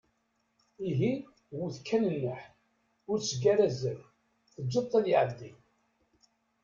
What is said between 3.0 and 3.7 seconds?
ur s-ggar